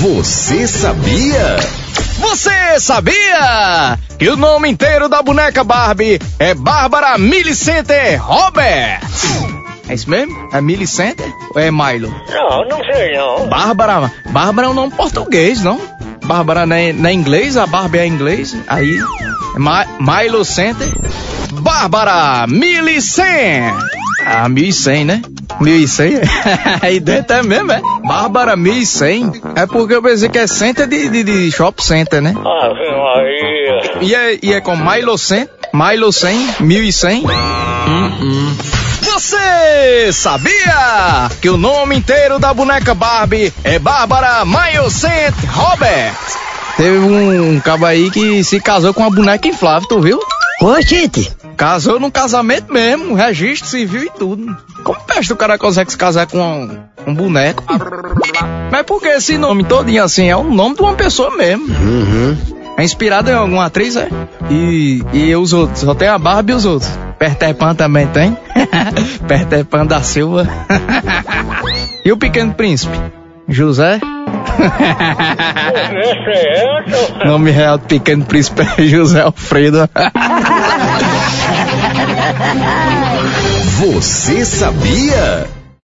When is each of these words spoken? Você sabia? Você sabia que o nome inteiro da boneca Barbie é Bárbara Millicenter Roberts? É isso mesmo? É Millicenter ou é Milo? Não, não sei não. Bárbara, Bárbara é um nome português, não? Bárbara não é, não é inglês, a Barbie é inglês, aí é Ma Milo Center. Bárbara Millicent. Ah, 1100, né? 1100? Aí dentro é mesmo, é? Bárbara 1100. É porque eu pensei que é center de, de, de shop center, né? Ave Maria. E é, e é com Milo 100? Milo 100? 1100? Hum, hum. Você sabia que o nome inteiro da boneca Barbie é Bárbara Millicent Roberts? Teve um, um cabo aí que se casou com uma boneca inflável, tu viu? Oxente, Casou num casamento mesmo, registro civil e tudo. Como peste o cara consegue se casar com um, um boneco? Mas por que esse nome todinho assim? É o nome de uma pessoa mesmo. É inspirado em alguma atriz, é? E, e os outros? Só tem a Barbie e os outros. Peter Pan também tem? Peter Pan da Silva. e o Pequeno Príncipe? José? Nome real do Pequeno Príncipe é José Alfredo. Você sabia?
Você 0.00 0.64
sabia? 0.68 1.56
Você 2.20 2.78
sabia 2.78 3.98
que 4.16 4.28
o 4.28 4.36
nome 4.36 4.68
inteiro 4.68 5.08
da 5.08 5.20
boneca 5.20 5.64
Barbie 5.64 6.20
é 6.38 6.54
Bárbara 6.54 7.18
Millicenter 7.18 8.22
Roberts? 8.24 9.24
É 9.88 9.94
isso 9.94 10.08
mesmo? 10.08 10.50
É 10.52 10.60
Millicenter 10.60 11.26
ou 11.52 11.60
é 11.60 11.72
Milo? 11.72 12.14
Não, 12.30 12.64
não 12.68 12.84
sei 12.84 13.16
não. 13.16 13.48
Bárbara, 13.48 14.12
Bárbara 14.30 14.68
é 14.68 14.70
um 14.70 14.74
nome 14.74 14.92
português, 14.92 15.64
não? 15.64 15.80
Bárbara 16.24 16.64
não 16.64 16.76
é, 16.76 16.92
não 16.92 17.10
é 17.10 17.12
inglês, 17.12 17.56
a 17.56 17.66
Barbie 17.66 17.98
é 17.98 18.06
inglês, 18.06 18.56
aí 18.68 18.96
é 19.56 19.58
Ma 19.58 19.84
Milo 19.98 20.44
Center. 20.44 20.86
Bárbara 21.54 22.46
Millicent. 22.46 23.74
Ah, 24.30 24.48
1100, 24.48 25.04
né? 25.04 25.22
1100? 25.60 26.20
Aí 26.82 27.00
dentro 27.00 27.36
é 27.36 27.42
mesmo, 27.42 27.72
é? 27.72 27.80
Bárbara 28.06 28.56
1100. 28.56 29.32
É 29.56 29.66
porque 29.66 29.94
eu 29.94 30.02
pensei 30.02 30.28
que 30.28 30.38
é 30.38 30.46
center 30.46 30.86
de, 30.86 31.08
de, 31.08 31.24
de 31.24 31.50
shop 31.50 31.82
center, 31.82 32.20
né? 32.20 32.34
Ave 32.36 32.90
Maria. 32.90 34.02
E 34.02 34.14
é, 34.14 34.38
e 34.42 34.52
é 34.52 34.60
com 34.60 34.76
Milo 34.76 35.16
100? 35.16 35.48
Milo 35.72 36.12
100? 36.12 36.48
1100? 36.60 37.24
Hum, 37.26 38.12
hum. 38.20 38.56
Você 39.00 40.12
sabia 40.12 41.28
que 41.40 41.48
o 41.48 41.56
nome 41.56 41.96
inteiro 41.96 42.38
da 42.38 42.52
boneca 42.54 42.94
Barbie 42.94 43.52
é 43.64 43.78
Bárbara 43.78 44.44
Millicent 44.44 45.34
Roberts? 45.50 46.38
Teve 46.76 46.98
um, 46.98 47.54
um 47.54 47.60
cabo 47.60 47.86
aí 47.86 48.10
que 48.10 48.44
se 48.44 48.60
casou 48.60 48.94
com 48.94 49.02
uma 49.02 49.10
boneca 49.10 49.48
inflável, 49.48 49.88
tu 49.88 50.00
viu? 50.00 50.20
Oxente, 50.60 51.32
Casou 51.58 51.98
num 51.98 52.08
casamento 52.08 52.72
mesmo, 52.72 53.16
registro 53.16 53.68
civil 53.68 54.04
e 54.04 54.10
tudo. 54.10 54.56
Como 54.84 55.00
peste 55.00 55.32
o 55.32 55.36
cara 55.36 55.58
consegue 55.58 55.90
se 55.90 55.98
casar 55.98 56.28
com 56.28 56.38
um, 56.38 56.78
um 57.04 57.12
boneco? 57.12 57.64
Mas 58.70 58.82
por 58.84 59.02
que 59.02 59.08
esse 59.08 59.36
nome 59.36 59.64
todinho 59.64 60.04
assim? 60.04 60.28
É 60.28 60.36
o 60.36 60.44
nome 60.44 60.76
de 60.76 60.82
uma 60.82 60.94
pessoa 60.94 61.36
mesmo. 61.36 61.66
É 62.78 62.84
inspirado 62.84 63.28
em 63.28 63.34
alguma 63.34 63.66
atriz, 63.66 63.96
é? 63.96 64.08
E, 64.48 65.02
e 65.12 65.34
os 65.34 65.52
outros? 65.52 65.80
Só 65.80 65.96
tem 65.96 66.06
a 66.06 66.16
Barbie 66.16 66.52
e 66.52 66.54
os 66.54 66.64
outros. 66.64 66.88
Peter 67.18 67.52
Pan 67.56 67.74
também 67.74 68.06
tem? 68.06 68.38
Peter 69.26 69.64
Pan 69.64 69.84
da 69.84 70.00
Silva. 70.00 70.46
e 72.04 72.12
o 72.12 72.16
Pequeno 72.16 72.54
Príncipe? 72.54 72.96
José? 73.48 73.98
Nome 77.24 77.50
real 77.50 77.78
do 77.78 77.86
Pequeno 77.86 78.24
Príncipe 78.24 78.62
é 78.62 78.82
José 78.88 79.22
Alfredo. 79.22 79.88
Você 83.78 84.44
sabia? 84.44 85.46